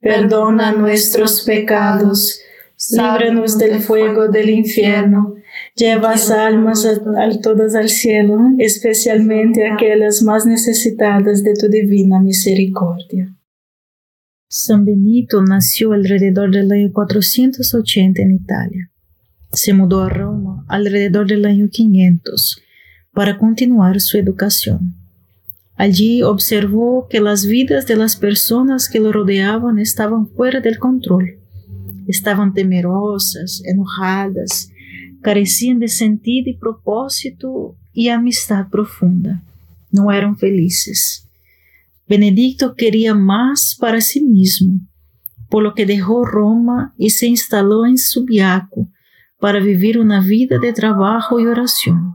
perdona 0.00 0.72
nuestros 0.72 1.42
pecados, 1.42 2.40
líbranos 2.90 3.58
del 3.58 3.80
fuego 3.80 4.28
del 4.28 4.50
infierno, 4.50 5.34
lleva 5.74 6.14
almas 6.14 6.84
a, 6.86 7.40
todas 7.40 7.74
al 7.74 7.88
cielo, 7.88 8.38
especialmente 8.58 9.66
aquellas 9.66 10.22
más 10.22 10.46
necesitadas 10.46 11.42
de 11.42 11.54
tu 11.54 11.68
divina 11.68 12.20
misericordia. 12.20 13.34
San 14.48 14.84
Benito 14.84 15.42
nació 15.42 15.92
alrededor 15.92 16.52
del 16.52 16.70
año 16.70 16.92
480 16.92 18.22
en 18.22 18.32
Italia. 18.32 18.90
Se 19.52 19.72
mudó 19.72 20.02
a 20.02 20.08
Roma 20.08 20.64
alrededor 20.68 21.26
del 21.26 21.44
año 21.46 21.68
500 21.68 22.62
para 23.12 23.38
continuar 23.38 24.00
su 24.00 24.18
educación. 24.18 24.94
Allí 25.76 26.22
observó 26.22 27.06
que 27.08 27.20
las 27.20 27.46
vidas 27.46 27.86
de 27.86 27.96
las 27.96 28.16
personas 28.16 28.88
que 28.88 28.98
lo 28.98 29.12
rodeaban 29.12 29.78
estaban 29.78 30.26
fuera 30.26 30.60
del 30.60 30.78
control. 30.78 31.38
Estaban 32.06 32.54
temerosas, 32.54 33.62
enojadas, 33.64 34.70
carecían 35.20 35.78
de 35.78 35.88
sentido 35.88 36.48
y 36.50 36.54
propósito 36.56 37.76
y 37.92 38.08
amistad 38.08 38.68
profunda. 38.70 39.42
No 39.90 40.10
eran 40.10 40.38
felices. 40.38 41.28
Benedicto 42.08 42.74
quería 42.74 43.14
más 43.14 43.76
para 43.78 44.00
sí 44.00 44.24
mismo, 44.24 44.80
por 45.50 45.62
lo 45.62 45.74
que 45.74 45.84
dejó 45.84 46.24
Roma 46.24 46.94
y 46.96 47.10
se 47.10 47.26
instaló 47.26 47.84
en 47.84 47.98
Subiaco 47.98 48.88
para 49.40 49.60
vivir 49.60 49.98
una 49.98 50.20
vida 50.20 50.58
de 50.58 50.72
trabajo 50.72 51.38
y 51.38 51.46
oración. 51.46 52.14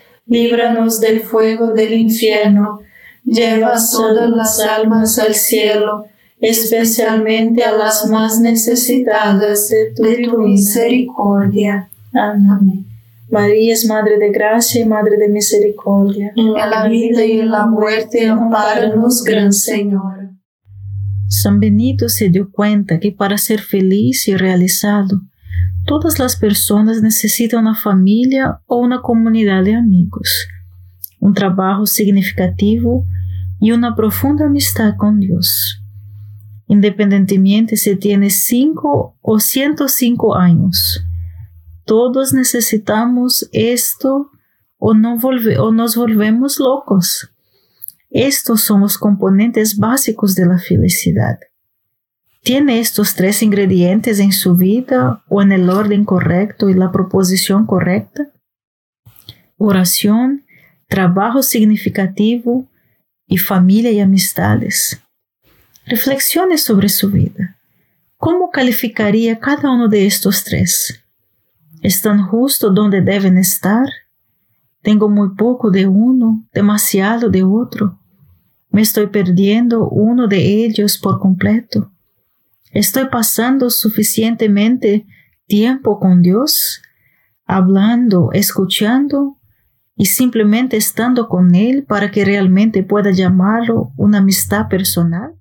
líbranos 0.31 1.01
del 1.01 1.19
fuego 1.19 1.73
del 1.73 1.93
infierno, 1.93 2.79
lleva 3.25 3.73
todas 3.91 4.29
las 4.29 4.61
almas 4.61 5.19
al 5.19 5.35
cielo, 5.35 6.05
especialmente 6.39 7.63
a 7.63 7.73
las 7.73 8.09
más 8.09 8.39
necesitadas 8.39 9.69
de 9.69 9.93
tu, 9.93 10.37
misericordia. 10.37 11.89
Amén. 12.13 12.85
María 13.29 13.73
es 13.73 13.85
Madre 13.85 14.17
de 14.17 14.31
Gracia 14.31 14.81
y 14.81 14.85
Madre 14.85 15.17
de 15.17 15.27
Misericordia. 15.27 16.31
En 16.35 16.53
la 16.53 16.87
vida 16.87 17.25
y 17.25 17.41
en 17.41 17.51
la 17.51 17.65
muerte, 17.65 18.27
amparanos, 18.27 19.23
Gran 19.25 19.51
Señor. 19.51 20.31
San 21.27 21.59
Benito 21.59 22.07
se 22.07 22.29
dio 22.29 22.49
cuenta 22.51 22.99
que 22.99 23.11
para 23.11 23.37
ser 23.37 23.59
feliz 23.59 24.29
y 24.29 24.35
realizado, 24.35 25.21
Todas 25.85 26.19
las 26.19 26.35
personas 26.35 27.01
necesitan 27.01 27.61
una 27.61 27.75
familia 27.75 28.61
o 28.67 28.77
una 28.77 29.01
comunidad 29.01 29.63
de 29.63 29.75
amigos, 29.75 30.47
un 31.19 31.33
trabajo 31.33 31.85
significativo 31.85 33.05
y 33.59 33.71
una 33.71 33.95
profunda 33.95 34.45
amistad 34.45 34.95
con 34.97 35.19
Dios. 35.19 35.81
Independientemente 36.67 37.77
si 37.77 37.95
tiene 37.95 38.29
5 38.29 39.17
o 39.21 39.39
105 39.39 40.35
años, 40.35 41.03
todos 41.85 42.33
necesitamos 42.33 43.49
esto 43.51 44.31
o, 44.77 44.93
no 44.93 45.15
o 45.15 45.71
nos 45.71 45.95
volvemos 45.95 46.59
locos. 46.59 47.31
Estos 48.09 48.63
son 48.63 48.81
los 48.81 48.97
componentes 48.97 49.77
básicos 49.77 50.35
de 50.35 50.45
la 50.45 50.57
felicidad. 50.57 51.39
¿Tiene 52.43 52.79
estos 52.79 53.13
tres 53.13 53.43
ingredientes 53.43 54.19
en 54.19 54.31
su 54.31 54.55
vida 54.55 55.23
o 55.29 55.43
en 55.43 55.51
el 55.51 55.69
orden 55.69 56.05
correcto 56.05 56.69
y 56.69 56.73
la 56.73 56.91
proposición 56.91 57.67
correcta? 57.67 58.31
Oración, 59.57 60.43
trabajo 60.87 61.43
significativo 61.43 62.67
y 63.27 63.37
familia 63.37 63.91
y 63.91 63.99
amistades. 63.99 64.99
Reflexione 65.85 66.57
sobre 66.57 66.89
su 66.89 67.11
vida. 67.11 67.57
¿Cómo 68.17 68.49
calificaría 68.49 69.39
cada 69.39 69.69
uno 69.69 69.87
de 69.87 70.07
estos 70.07 70.43
tres? 70.43 70.99
¿Están 71.83 72.25
justo 72.25 72.71
donde 72.71 73.01
deben 73.01 73.37
estar? 73.37 73.87
¿Tengo 74.81 75.09
muy 75.09 75.35
poco 75.35 75.69
de 75.69 75.85
uno, 75.85 76.43
demasiado 76.51 77.29
de 77.29 77.43
otro? 77.43 77.99
¿Me 78.71 78.81
estoy 78.81 79.07
perdiendo 79.07 79.87
uno 79.87 80.27
de 80.27 80.65
ellos 80.65 80.97
por 80.97 81.19
completo? 81.19 81.91
¿Estoy 82.73 83.09
pasando 83.09 83.69
suficientemente 83.69 85.05
tiempo 85.45 85.99
con 85.99 86.21
Dios? 86.21 86.81
Hablando, 87.45 88.29
escuchando 88.31 89.37
y 89.97 90.05
simplemente 90.05 90.77
estando 90.77 91.27
con 91.27 91.53
Él 91.53 91.83
para 91.83 92.11
que 92.11 92.23
realmente 92.23 92.83
pueda 92.83 93.11
llamarlo 93.11 93.91
una 93.97 94.19
amistad 94.19 94.69
personal? 94.69 95.33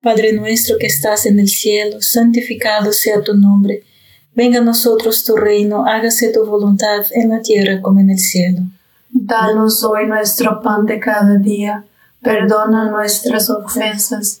Padre 0.00 0.32
nuestro 0.32 0.78
que 0.78 0.86
estás 0.86 1.26
en 1.26 1.38
el 1.38 1.48
cielo, 1.48 2.00
santificado 2.00 2.92
sea 2.92 3.20
tu 3.22 3.34
nombre. 3.34 3.82
Venga 4.34 4.60
a 4.60 4.64
nosotros 4.64 5.24
tu 5.24 5.36
reino, 5.36 5.84
hágase 5.84 6.32
tu 6.32 6.46
voluntad 6.46 7.04
en 7.12 7.28
la 7.28 7.42
tierra 7.42 7.82
como 7.82 8.00
en 8.00 8.10
el 8.10 8.18
cielo. 8.18 8.62
Danos 9.10 9.84
hoy 9.84 10.06
nuestro 10.06 10.62
pan 10.62 10.86
de 10.86 11.00
cada 11.00 11.36
día, 11.36 11.84
perdona 12.22 12.90
nuestras 12.90 13.50
ofensas 13.50 14.40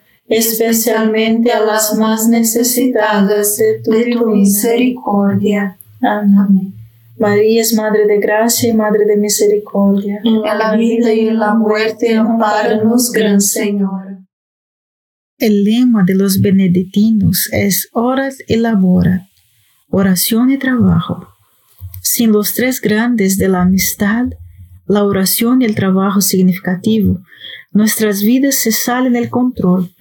especialmente 0.31 1.51
a 1.51 1.59
las 1.59 1.97
más 1.97 2.29
necesitadas 2.29 3.57
de 3.57 3.81
tu, 3.83 4.27
misericordia. 4.27 5.77
Amén. 6.01 6.73
María 7.19 7.61
es 7.61 7.73
Madre 7.73 8.07
de 8.07 8.17
Gracia 8.17 8.69
y 8.69 8.73
Madre 8.73 9.05
de 9.05 9.17
Misericordia. 9.17 10.21
En 10.23 10.41
la 10.41 10.75
vida 10.77 11.13
y 11.13 11.27
en 11.27 11.37
la 11.37 11.53
muerte, 11.53 12.15
amparanos, 12.15 13.11
Gran 13.11 13.41
Señor. 13.41 14.19
El 15.37 15.65
lema 15.65 16.03
de 16.05 16.15
los 16.15 16.39
benedictinos 16.39 17.49
es 17.51 17.89
Orat 17.91 18.33
y 18.47 18.55
Labora, 18.55 19.27
oración 19.89 20.49
y 20.49 20.57
trabajo. 20.57 21.27
Sin 22.01 22.31
los 22.31 22.53
tres 22.53 22.79
grandes 22.79 23.37
de 23.37 23.49
la 23.49 23.63
amistad, 23.63 24.27
la 24.87 25.03
oración 25.03 25.61
y 25.61 25.65
el 25.65 25.75
trabajo 25.75 26.21
significativo, 26.21 27.19
nuestras 27.71 28.21
vidas 28.21 28.55
se 28.55 28.71
salen 28.71 29.13
del 29.13 29.29
control 29.29 29.91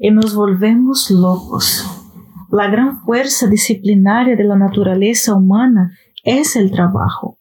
y 0.00 0.10
nos 0.10 0.34
volvemos 0.34 1.10
locos. 1.10 1.84
La 2.50 2.68
gran 2.68 3.04
fuerza 3.04 3.46
disciplinaria 3.46 4.34
de 4.34 4.44
la 4.44 4.56
naturaleza 4.56 5.34
humana 5.34 5.92
es 6.24 6.56
el 6.56 6.70
trabajo. 6.70 7.38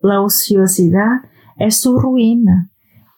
La 0.00 0.20
ociosidad 0.20 1.22
es 1.56 1.80
su 1.80 1.98
ruina. 1.98 2.70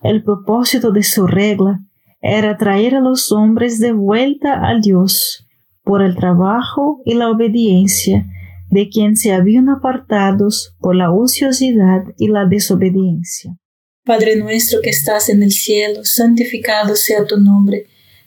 El 0.03 0.23
propósito 0.23 0.93
de 0.93 1.03
su 1.03 1.27
regla 1.27 1.81
era 2.23 2.57
traer 2.57 2.95
a 2.95 3.01
los 3.01 3.33
hombres 3.33 3.81
de 3.81 3.93
vuelta 3.93 4.67
a 4.67 4.79
Dios 4.81 5.47
por 5.83 6.01
el 6.01 6.15
trabajo 6.15 7.03
y 7.05 7.15
la 7.15 7.29
obediencia 7.29 8.25
de 8.71 8.89
quien 8.89 9.17
se 9.17 9.33
habían 9.33 9.69
apartados 9.69 10.77
por 10.79 10.95
la 10.95 11.11
ociosidad 11.11 12.05
y 12.19 12.29
la 12.29 12.47
desobediencia. 12.47 13.57
Padre 14.05 14.37
nuestro 14.37 14.81
que 14.81 14.91
estás 14.91 15.29
en 15.29 15.43
el 15.43 15.51
cielo, 15.51 16.05
santificado 16.05 16.95
sea 16.95 17.27
tu 17.27 17.39
nombre. 17.39 17.87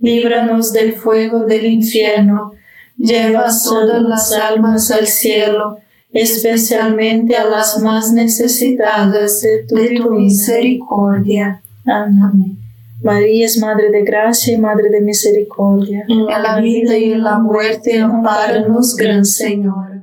líbranos 0.00 0.72
del 0.72 0.94
fuego 0.94 1.44
del 1.44 1.66
infierno, 1.66 2.52
lleva 2.96 3.46
todas 3.64 4.02
las 4.02 4.32
almas 4.32 4.90
al 4.90 5.06
cielo, 5.06 5.78
especialmente 6.12 7.36
a 7.36 7.44
las 7.44 7.80
más 7.80 8.12
necesitadas 8.12 9.42
de 9.42 9.64
tu, 9.68 10.10
misericordia. 10.10 11.62
Amén. 11.86 12.58
María 13.02 13.46
es 13.46 13.58
Madre 13.58 13.90
de 13.90 14.02
Gracia 14.02 14.54
y 14.54 14.58
Madre 14.58 14.90
de 14.90 15.00
Misericordia. 15.00 16.04
En 16.08 16.26
la 16.26 16.60
vida 16.60 16.98
y 16.98 17.12
en 17.12 17.22
la 17.22 17.38
muerte, 17.38 17.98
amparanos, 17.98 18.94
Gran 18.96 19.24
Señor. 19.24 20.02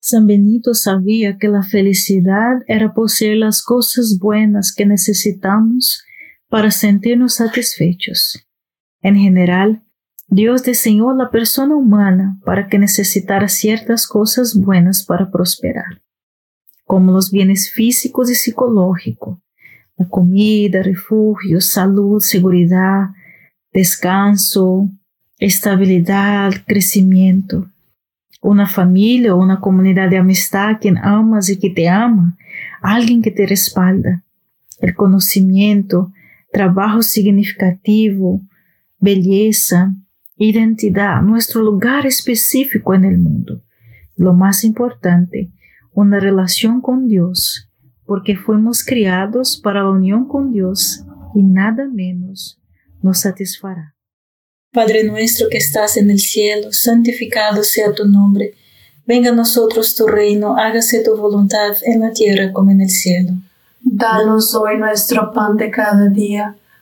San 0.00 0.26
Benito 0.26 0.74
sabía 0.74 1.38
que 1.38 1.46
la 1.46 1.62
felicidad 1.62 2.58
era 2.66 2.92
poseer 2.92 3.36
las 3.36 3.62
cosas 3.62 4.18
buenas 4.18 4.74
que 4.76 4.84
necesitamos 4.84 6.02
para 6.48 6.72
sentirnos 6.72 7.34
satisfechos. 7.34 8.44
En 9.02 9.16
general, 9.16 9.82
Dios 10.28 10.62
diseñó 10.62 11.12
la 11.12 11.30
persona 11.30 11.76
humana 11.76 12.38
para 12.44 12.68
que 12.68 12.78
necesitara 12.78 13.48
ciertas 13.48 14.06
cosas 14.06 14.54
buenas 14.54 15.02
para 15.04 15.30
prosperar, 15.30 16.00
como 16.84 17.12
los 17.12 17.30
bienes 17.30 17.70
físicos 17.70 18.30
y 18.30 18.34
psicológicos, 18.34 19.38
la 19.96 20.08
comida, 20.08 20.82
refugio, 20.82 21.60
salud, 21.60 22.20
seguridad, 22.20 23.10
descanso, 23.72 24.88
estabilidad, 25.38 26.52
crecimiento. 26.66 27.66
Una 28.40 28.66
familia 28.66 29.34
o 29.34 29.42
una 29.42 29.60
comunidad 29.60 30.08
de 30.08 30.16
amistad 30.16 30.78
quien 30.80 30.96
amas 30.98 31.50
y 31.50 31.58
que 31.58 31.70
te 31.70 31.88
ama, 31.88 32.36
alguien 32.80 33.20
que 33.20 33.30
te 33.30 33.46
respalda, 33.46 34.22
el 34.80 34.94
conocimiento, 34.94 36.12
trabajo 36.52 37.02
significativo, 37.02 38.40
belleza, 39.02 39.96
identidad, 40.36 41.22
nuestro 41.22 41.60
lugar 41.60 42.06
específico 42.06 42.94
en 42.94 43.04
el 43.04 43.18
mundo. 43.18 43.62
Lo 44.16 44.32
más 44.32 44.62
importante, 44.62 45.50
una 45.92 46.20
relación 46.20 46.80
con 46.80 47.08
Dios, 47.08 47.68
porque 48.06 48.36
fuimos 48.36 48.84
criados 48.84 49.60
para 49.62 49.82
la 49.82 49.90
unión 49.90 50.28
con 50.28 50.52
Dios 50.52 51.04
y 51.34 51.42
nada 51.42 51.88
menos 51.92 52.60
nos 53.02 53.18
satisfará. 53.18 53.96
Padre 54.72 55.02
nuestro 55.04 55.48
que 55.50 55.58
estás 55.58 55.96
en 55.96 56.08
el 56.08 56.20
cielo, 56.20 56.72
santificado 56.72 57.64
sea 57.64 57.92
tu 57.92 58.06
nombre. 58.06 58.54
Venga 59.04 59.30
a 59.30 59.34
nosotros 59.34 59.96
tu 59.96 60.06
reino, 60.06 60.56
hágase 60.56 61.02
tu 61.02 61.16
voluntad 61.16 61.74
en 61.82 62.00
la 62.00 62.12
tierra 62.12 62.52
como 62.52 62.70
en 62.70 62.80
el 62.80 62.90
cielo. 62.90 63.32
Danos 63.80 64.54
hoy 64.54 64.78
nuestro 64.78 65.32
pan 65.32 65.56
de 65.56 65.70
cada 65.70 66.08
día, 66.08 66.56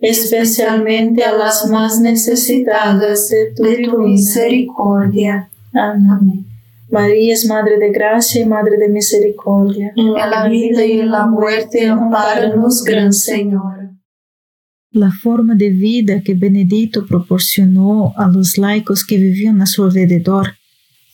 especialmente 0.00 1.24
a 1.24 1.32
las 1.36 1.68
más 1.68 2.00
necesitadas 2.00 3.28
de 3.28 3.52
tu, 3.54 3.98
misericordia. 3.98 5.48
Amén. 5.72 6.46
María 6.90 7.34
es 7.34 7.46
Madre 7.46 7.78
de 7.78 7.90
Gracia 7.90 8.42
y 8.42 8.46
Madre 8.46 8.76
de 8.78 8.88
Misericordia. 8.88 9.92
En 9.96 10.12
la 10.12 10.48
vida 10.48 10.84
y 10.84 11.00
en 11.00 11.10
la 11.10 11.26
muerte, 11.26 11.86
amparanos, 11.86 12.84
Gran 12.84 13.12
Señor. 13.12 13.90
La 14.92 15.10
forma 15.10 15.54
de 15.54 15.70
vida 15.70 16.22
que 16.22 16.34
Benedito 16.34 17.06
proporcionó 17.06 18.14
a 18.16 18.28
los 18.28 18.56
laicos 18.56 19.04
que 19.04 19.18
vivían 19.18 19.60
a 19.60 19.66
su 19.66 19.84
alrededor 19.84 20.54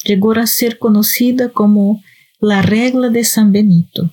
llegó 0.05 0.33
a 0.33 0.47
ser 0.47 0.79
conocida 0.79 1.49
como 1.49 2.03
la 2.41 2.63
regla 2.63 3.09
de 3.09 3.25
San 3.25 3.53
Benito. 3.53 4.13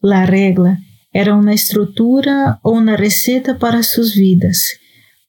La 0.00 0.26
regla 0.26 0.80
era 1.12 1.34
una 1.34 1.52
estructura 1.52 2.58
o 2.62 2.70
una 2.70 2.96
receta 2.96 3.58
para 3.58 3.82
sus 3.82 4.16
vidas, 4.16 4.78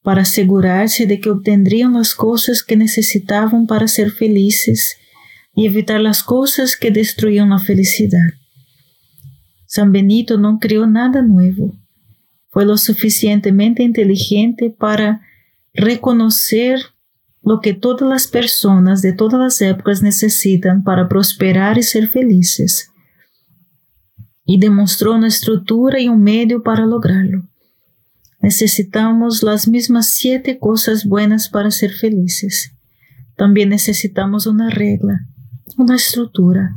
para 0.01 0.21
asegurarse 0.21 1.05
de 1.05 1.19
que 1.19 1.29
obtendrían 1.29 1.93
las 1.93 2.15
cosas 2.15 2.63
que 2.63 2.77
necesitaban 2.77 3.67
para 3.67 3.87
ser 3.87 4.11
felices 4.11 4.97
y 5.53 5.65
evitar 5.67 5.99
las 5.99 6.23
cosas 6.23 6.77
que 6.77 6.91
destruían 6.91 7.49
la 7.49 7.59
felicidad. 7.59 8.29
San 9.65 9.91
Benito 9.91 10.37
no 10.37 10.59
creó 10.59 10.87
nada 10.87 11.21
nuevo. 11.21 11.75
Fue 12.49 12.65
lo 12.65 12.77
suficientemente 12.77 13.83
inteligente 13.83 14.69
para 14.69 15.21
reconocer 15.73 16.79
lo 17.41 17.59
que 17.59 17.73
todas 17.73 18.07
las 18.07 18.27
personas 18.27 19.01
de 19.01 19.11
todas 19.11 19.39
las 19.39 19.61
épocas 19.61 20.01
necesitan 20.01 20.83
para 20.83 21.09
prosperar 21.09 21.77
y 21.77 21.83
ser 21.83 22.07
felices 22.07 22.92
y 24.45 24.59
demostró 24.59 25.15
una 25.15 25.27
estructura 25.27 25.99
y 25.99 26.09
un 26.09 26.21
medio 26.21 26.63
para 26.63 26.85
lograrlo. 26.85 27.47
Necesitamos 28.41 29.41
las 29.41 29.67
mismas 29.67 30.13
siete 30.13 30.59
cosas 30.59 31.05
buenas 31.05 31.47
para 31.47 31.71
ser 31.71 31.91
felices. 31.91 32.73
También 33.37 33.69
necesitamos 33.69 34.47
una 34.47 34.69
regla, 34.69 35.21
una 35.77 35.95
estructura, 35.95 36.75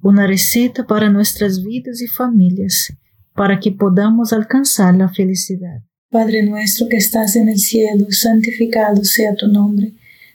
una 0.00 0.26
receta 0.26 0.86
para 0.86 1.10
nuestras 1.10 1.62
vidas 1.62 2.00
y 2.02 2.06
familias, 2.06 2.92
para 3.34 3.58
que 3.58 3.72
podamos 3.72 4.32
alcanzar 4.32 4.94
la 4.94 5.08
felicidad. 5.08 5.82
Padre 6.10 6.42
nuestro 6.42 6.88
que 6.88 6.96
estás 6.96 7.36
en 7.36 7.48
el 7.48 7.58
cielo, 7.58 8.06
santificado 8.10 9.04
sea 9.04 9.34
tu 9.34 9.48
nombre. 9.48 9.94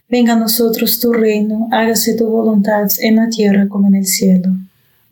Venga 0.10 0.34
a 0.34 0.40
nosotros 0.40 1.00
tu 1.00 1.14
reino, 1.14 1.70
hágase 1.72 2.16
tu 2.16 2.28
voluntad 2.28 2.88
en 3.00 3.16
la 3.16 3.30
tierra 3.30 3.68
como 3.70 3.88
en 3.88 3.96
el 3.96 4.06
cielo. 4.06 4.54